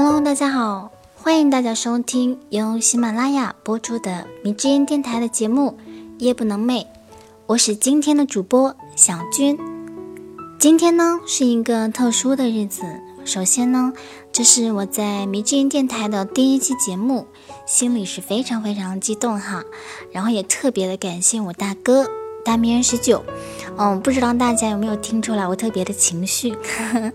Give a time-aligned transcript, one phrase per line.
[0.00, 5.76] Hello，大家好，欢迎大家收听由喜马拉雅播出的迷之音电台的节目
[6.24, 6.82] 《夜不能寐》，
[7.46, 9.58] 我是今天的主播小军。
[10.56, 12.84] 今天呢是一个特殊的日子，
[13.24, 13.92] 首先呢，
[14.30, 17.26] 这是我在迷之音电台的第一期节目，
[17.66, 19.64] 心里是非常非常激动哈，
[20.12, 22.06] 然后也特别的感谢我大哥
[22.44, 23.24] 大迷人十九，
[23.76, 26.52] 嗯，不知道大家有没有听出来我特别的情绪。
[26.52, 27.12] 呵 呵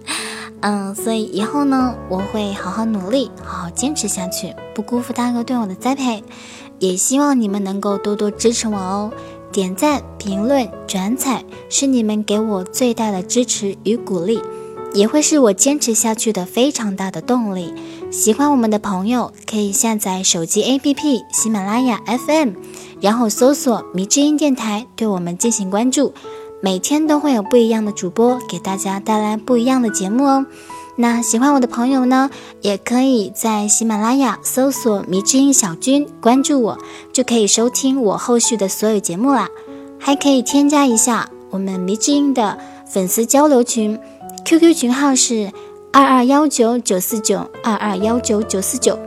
[0.65, 6.23] 嗯，所以以后呢，我会好好努力，好好坚持下去，不辜负大哥对我的栽培。
[6.79, 9.11] 也希望你们能够多多支持我哦，
[9.51, 14.41] 点赞、评论、转采是你们给我最大的支持与鼓励，
[14.93, 17.73] 也会是我坚持下去的非常大的动力。
[18.09, 22.51] 喜欢我们的朋友可以下载手机 APP 喜马拉雅 FM，
[23.01, 26.13] 然后搜索“迷之音电台”，对我们进行关注。
[26.65, 30.45] 每天都会有不一样的主播给大家带来不一样的节目哦。
[30.95, 32.29] 那喜欢我的朋友呢，
[32.61, 36.77] 也可以在喜马拉雅搜索“迷之音小军”，关注我，
[37.11, 39.49] 就可以收听我后续的所有节目啦。
[39.99, 43.99] 还可以添加一下我们迷之音的粉丝交流群
[44.45, 45.51] ，QQ 群号是
[45.91, 48.97] 二二幺九九四九二二幺九九四九。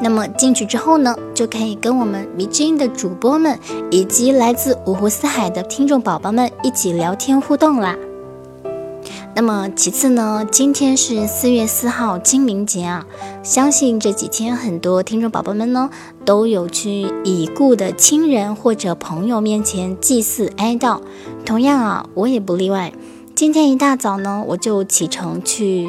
[0.00, 3.58] 那么进去之后呢，就可以跟我们迷之音的主播们，
[3.90, 7.96] 以及来自五湖四海的听众宝宝们一起聊天互动啦。
[9.36, 13.04] 那么其次呢，今天是四月四号清明节啊，
[13.42, 15.90] 相信这几天很多听众宝宝们呢，
[16.24, 21.00] 都有去已故的亲人或者朋友面前祭祀哀悼。
[21.44, 22.92] 同样啊，我也不例外。
[23.34, 25.88] 今天一大早呢，我就启程去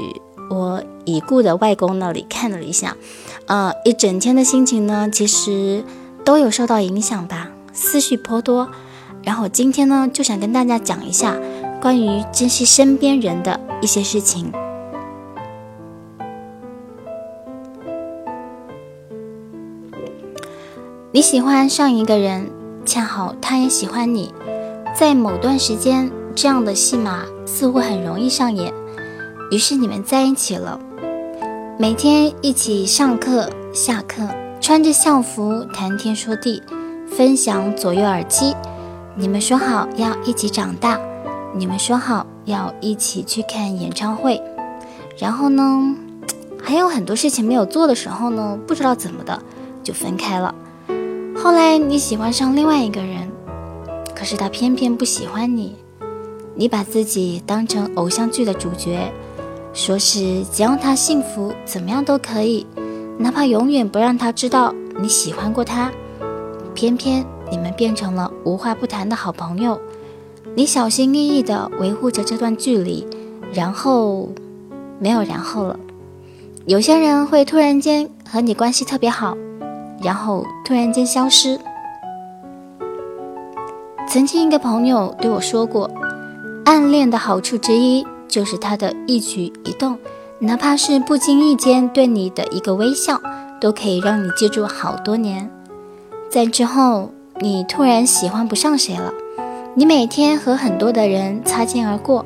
[0.50, 2.98] 我已故的外公那里看了一下。
[3.46, 5.84] 呃，一整天的心情呢，其实
[6.24, 8.70] 都有受到影响吧，思绪颇多。
[9.24, 11.36] 然后今天呢，就想跟大家讲一下
[11.82, 14.52] 关于珍惜身边人的一些事情。
[21.12, 22.52] 你喜欢上一个人，
[22.86, 24.34] 恰好他也喜欢你，
[24.94, 28.74] 在某段时间，这样的戏码似乎很容易上演，
[29.52, 30.80] 于是你们在一起了。
[31.78, 34.28] 每天一起上课、下课，
[34.60, 36.64] 穿着校服谈天说地，
[37.08, 38.56] 分享左右耳机。
[39.16, 41.00] 你们说好要一起长大，
[41.54, 44.42] 你们说好要一起去看演唱会。
[45.18, 45.96] 然后呢，
[46.62, 49.40] 还有很多事情没有做的时候呢，不知道怎么的
[49.84, 50.56] 就分开了。
[51.38, 53.30] 后来你喜欢上另外一个人，
[54.16, 55.76] 可是他偏偏不喜欢你。
[56.56, 59.12] 你把自己当成偶像剧的主角。
[59.76, 62.66] 说是只要他幸福，怎么样都可以，
[63.20, 65.92] 哪怕永远不让他知道你喜欢过他。
[66.74, 69.78] 偏偏你们变成了无话不谈的好朋友，
[70.56, 73.06] 你小心翼翼地维护着这段距离，
[73.54, 74.30] 然后
[74.98, 75.78] 没有然后了。
[76.66, 79.36] 有些人会突然间和你关系特别好，
[80.02, 81.60] 然后突然间消失。
[84.08, 85.92] 曾经一个朋友对我说过，
[86.64, 88.08] 暗恋的好处之一。
[88.36, 89.98] 就是他的一举一动，
[90.40, 93.22] 哪怕是不经意间对你的一个微笑，
[93.62, 95.50] 都可以让你记住好多年。
[96.30, 99.14] 在之后，你突然喜欢不上谁了，
[99.74, 102.26] 你每天和很多的人擦肩而过，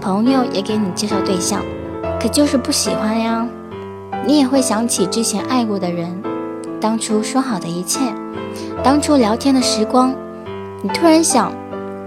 [0.00, 1.60] 朋友也给你介绍对象，
[2.18, 3.46] 可就是不喜欢呀。
[4.26, 6.22] 你也会想起之前爱过的人，
[6.80, 8.00] 当初说好的一切，
[8.82, 10.14] 当初聊天的时光，
[10.80, 11.52] 你突然想，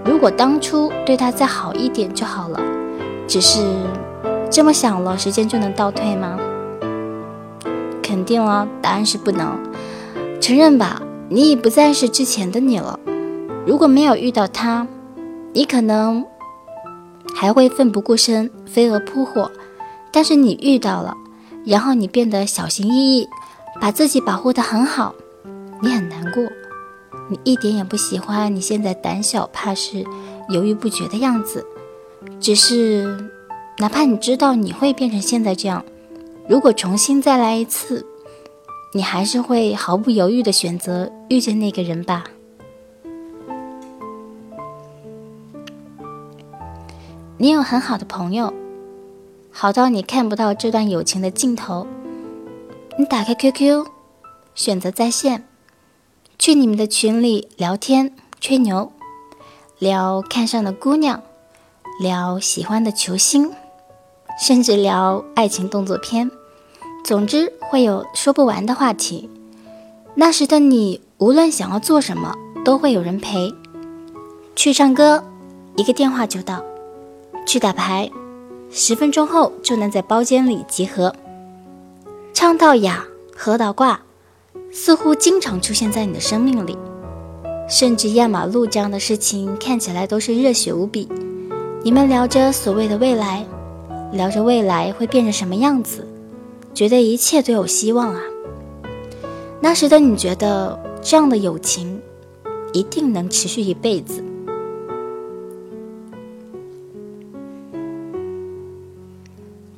[0.04, 2.60] 如果当初对他再好一点就好了。
[3.28, 3.60] 只是
[4.50, 6.38] 这么想了，时间就能倒退吗？
[8.02, 9.58] 肯定了，答案是不能。
[10.40, 12.98] 承认吧，你已不再是之前的你了。
[13.66, 14.88] 如果没有遇到他，
[15.52, 16.26] 你可能
[17.36, 19.52] 还会奋不顾身、飞蛾扑火。
[20.10, 21.14] 但是你遇到了，
[21.66, 23.28] 然后你变得小心翼翼，
[23.82, 25.14] 把自己保护得很好。
[25.82, 26.42] 你很难过，
[27.30, 30.06] 你一点也不喜欢你现在胆小怕事、
[30.48, 31.66] 犹豫不决的样子。
[32.40, 33.30] 只是，
[33.78, 35.84] 哪怕你知道你会变成现在这样，
[36.48, 38.06] 如果重新再来一次，
[38.94, 42.24] 你还是会毫不犹豫的选择遇见那个人吧。
[47.38, 48.54] 你有很好的朋友，
[49.52, 51.86] 好到你看不到这段友情的尽头。
[52.98, 53.86] 你打开 QQ，
[54.56, 55.48] 选择在线，
[56.40, 58.92] 去你们的群里聊天吹牛，
[59.78, 61.22] 聊看上的姑娘。
[62.00, 63.52] 聊喜欢的球星，
[64.40, 66.30] 甚至聊爱情动作片，
[67.04, 69.28] 总之会有说不完的话题。
[70.14, 73.52] 那时的你，无论想要做什么，都会有人陪。
[74.56, 75.24] 去唱歌，
[75.76, 76.60] 一个电话就到；
[77.48, 78.12] 去打牌，
[78.70, 81.16] 十分钟后就能在包间里集合。
[82.32, 83.06] 唱到哑，
[83.36, 84.02] 喝到挂，
[84.72, 86.78] 似乎经常出现在你的生命里。
[87.68, 91.10] 甚至压马路这样的事情看起来都是热血无比。
[91.88, 93.46] 你们聊着所谓的未来，
[94.12, 96.06] 聊着未来会变成什么样子，
[96.74, 98.20] 觉得一切都有希望啊。
[99.62, 102.02] 那时的你觉得这样的友情
[102.74, 104.22] 一定能持续一辈子。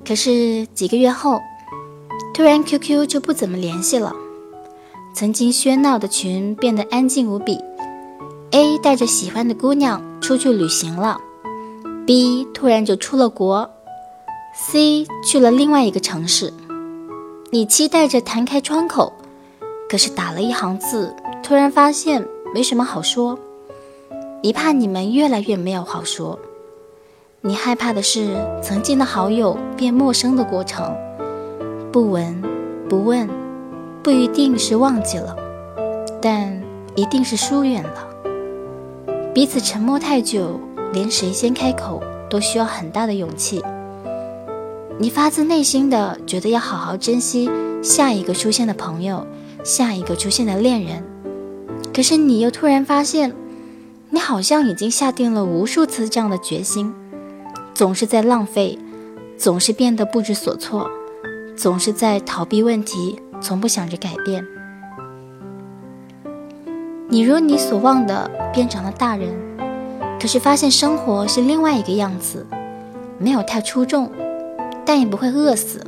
[0.04, 1.40] 可是几个月后，
[2.34, 4.16] 突然 QQ 就不怎么联系了，
[5.14, 7.60] 曾经喧闹的群变得安静无比。
[8.50, 11.22] A 带着喜欢的姑娘出去旅行了
[12.10, 13.70] ，B 突然就出了国
[14.56, 16.52] ，C 去了另外一个城市。
[17.52, 19.14] 你期待着弹开窗口，
[19.88, 23.38] 可是打了一行字，突然发现没什么好说。
[24.42, 26.40] 你怕你们越来越没有好说，
[27.42, 30.92] 你害怕的是曾经的好友变陌生的过程。
[31.92, 32.42] 不闻
[32.90, 33.30] 不问，
[34.02, 35.36] 不一定是忘记了，
[36.20, 36.60] 但
[36.96, 38.08] 一定是疏远了。
[39.32, 40.60] 彼此沉默太久，
[40.94, 43.64] 连谁先开口都需要很大的勇气。
[44.98, 47.50] 你发自内心的觉得要好好珍惜
[47.82, 49.26] 下一个出现的朋友，
[49.64, 51.04] 下一个出现的恋人。
[51.94, 53.34] 可是你又突然发现，
[54.10, 56.94] 你好像已经下定了无数次这样的决心，
[57.74, 58.78] 总是在浪费，
[59.38, 60.90] 总是变得不知所措，
[61.56, 64.46] 总是在逃避问题，从不想着改变。
[67.08, 69.30] 你如你所望的变成了大人，
[70.20, 72.46] 可是发现生活是另外一个样子，
[73.18, 74.12] 没有太出众，
[74.86, 75.86] 但也不会饿死。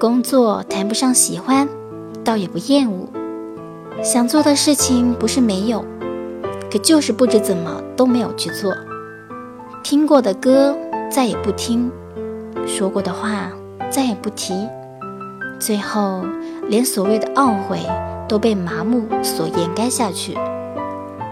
[0.00, 1.68] 工作谈不上喜欢，
[2.24, 3.08] 倒也不厌恶。
[4.02, 5.84] 想做的事情不是没有，
[6.70, 8.74] 可就是不知怎么都没有去做。
[9.82, 10.76] 听过的歌
[11.10, 11.90] 再也不听，
[12.66, 13.50] 说过的话
[13.90, 14.66] 再也不提，
[15.58, 16.24] 最后
[16.68, 17.80] 连所谓的懊悔。
[18.28, 20.36] 都被麻木所掩盖下去。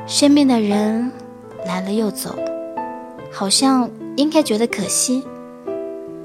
[0.06, 1.12] 身边的人
[1.66, 2.34] 来了又走，
[3.32, 5.24] 好像应该觉得可惜，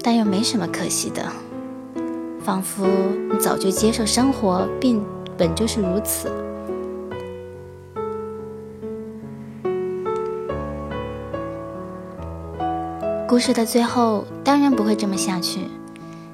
[0.02, 1.22] 但又没什么可惜的，
[2.42, 2.86] 仿佛
[3.30, 5.04] 你早就接受生活，并
[5.36, 6.30] 本就是如此。
[13.28, 15.60] 故事的最后当然不会这么下去，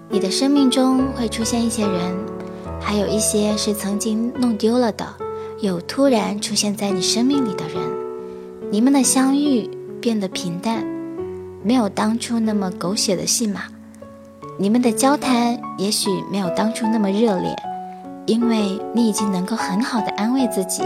[0.08, 2.16] 你的生命中会出现一些人。
[2.80, 5.06] 还有一些是曾经弄丢了的，
[5.60, 7.82] 又突然出现在你生命里的人，
[8.70, 9.68] 你们的相遇
[10.00, 10.84] 变得平淡，
[11.62, 13.62] 没有当初那么狗血的戏码，
[14.58, 17.56] 你们的交谈也许没有当初那么热烈，
[18.26, 20.82] 因为你已经能够很好的安慰自己。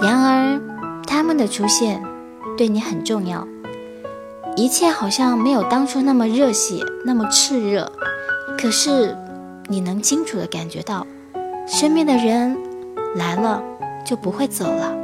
[0.00, 0.60] 然而，
[1.06, 2.02] 他们的出现
[2.58, 3.46] 对你很重要，
[4.56, 7.90] 一切好像没有当初那么热血，那么炽热，
[8.58, 9.16] 可是。
[9.68, 11.04] 你能清楚的感觉到，
[11.66, 12.56] 身边的人
[13.16, 13.60] 来了
[14.04, 14.96] 就不会走了，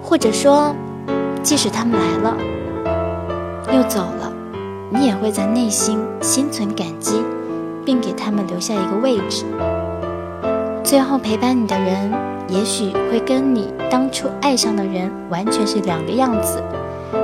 [0.00, 0.72] 或者说，
[1.42, 2.36] 即使他们来了
[3.72, 4.32] 又走了，
[4.90, 7.22] 你也会在内心心存感激，
[7.84, 9.44] 并给他们留下一个位置。
[10.84, 12.12] 最后陪伴你的人，
[12.48, 16.62] 也许会跟你当初爱上的人完全是两个样子。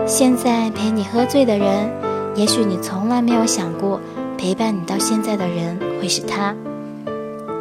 [0.07, 1.91] 现在陪你喝醉的人，
[2.35, 4.01] 也许你从来没有想过。
[4.37, 6.55] 陪伴你到现在的人会是他。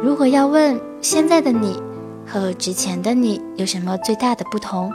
[0.02, 1.80] 如果要问现在的你
[2.26, 4.92] 和之前的你有什么最大的不同，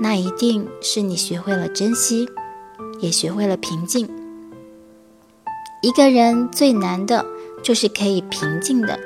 [0.00, 2.28] 那一定是你学会了珍惜，
[3.00, 4.08] 也学会了平静。
[5.82, 7.24] 一个人最难的
[7.62, 8.98] 就是可以平静的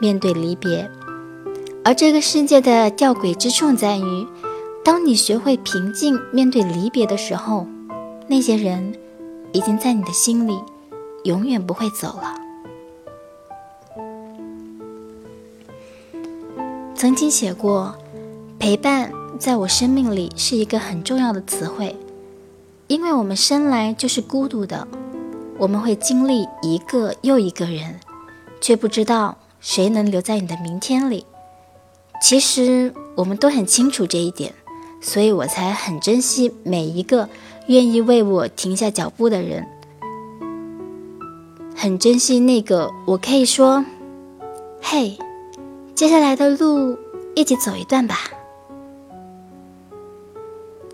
[0.00, 0.90] 面对离别，
[1.84, 4.26] 而这个世界的吊诡之处在于，
[4.84, 7.66] 当你学会平静面对离别的时候，
[8.26, 8.94] 那些人
[9.52, 10.58] 已经在你的心里。
[11.24, 12.36] 永远不会走了。
[16.94, 17.94] 曾经写过，
[18.58, 21.94] 陪伴在我生命里是一个很重要的词汇，
[22.88, 24.88] 因为我们生来就是孤独的，
[25.56, 28.00] 我们会经历一个又一个人，
[28.60, 31.24] 却不知道谁能留在你的明天里。
[32.20, 34.52] 其实我们都很清楚这一点，
[35.00, 37.28] 所以我才很珍惜每一个
[37.68, 39.64] 愿意为我停下脚步的人。
[41.76, 43.84] 很珍惜那个，我可以说，
[44.82, 45.16] 嘿，
[45.94, 46.98] 接下来的路
[47.36, 48.16] 一起走一段吧。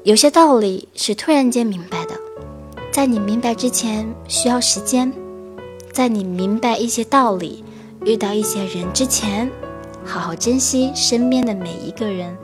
[0.04, 2.14] 有些道理是突然间明白的，
[2.92, 5.10] 在你明白之前需要时间，
[5.94, 7.64] 在你明白一些道理、
[8.04, 9.50] 遇到一些人之前，
[10.04, 12.36] 好好珍惜身边的每一个人，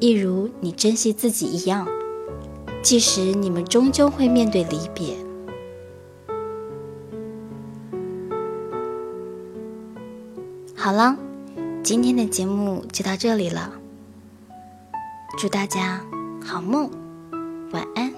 [0.00, 1.86] 一如你珍惜自己一样。
[2.82, 5.14] 即使你们终究会面对离别。
[10.74, 11.14] 好了，
[11.82, 13.70] 今天的节目就到这里了。
[15.36, 16.00] 祝大家
[16.46, 16.88] 好梦，
[17.72, 18.15] 晚安。